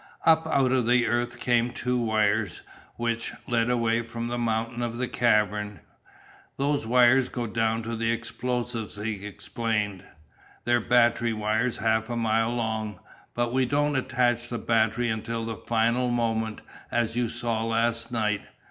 Up 0.25 0.47
out 0.47 0.71
of 0.71 0.87
the 0.87 1.05
earth 1.05 1.39
came 1.39 1.69
two 1.69 1.95
wires, 1.95 2.63
which 2.95 3.33
led 3.47 3.69
away 3.69 4.01
from 4.01 4.27
the 4.29 4.37
mouth 4.39 4.75
of 4.81 4.97
the 4.97 5.07
cavern. 5.07 5.79
"Those 6.57 6.87
wires 6.87 7.29
go 7.29 7.45
down 7.45 7.83
to 7.83 7.95
the 7.95 8.09
explosives," 8.11 8.95
he 8.95 9.23
explained. 9.23 10.03
"They're 10.65 10.81
battery 10.81 11.33
wires 11.33 11.77
half 11.77 12.09
a 12.09 12.15
mile 12.17 12.49
long. 12.49 12.99
But 13.35 13.53
we 13.53 13.67
don't 13.67 13.95
attach 13.95 14.47
the 14.47 14.57
battery 14.57 15.07
until 15.07 15.45
the 15.45 15.57
final 15.57 16.09
moment, 16.09 16.63
as 16.89 17.15
you 17.15 17.29
saw 17.29 17.63
last 17.63 18.11
night. 18.11 18.41